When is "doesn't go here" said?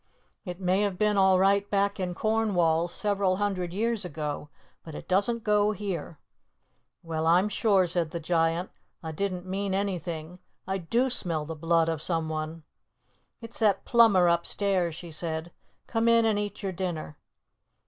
5.07-6.17